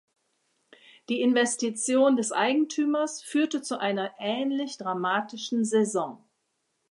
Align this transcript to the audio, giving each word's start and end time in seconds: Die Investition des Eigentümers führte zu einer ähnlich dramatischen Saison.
Die 1.09 1.21
Investition 1.21 2.15
des 2.15 2.31
Eigentümers 2.31 3.21
führte 3.21 3.61
zu 3.61 3.79
einer 3.79 4.11
ähnlich 4.17 4.77
dramatischen 4.79 5.63
Saison. 5.63 6.27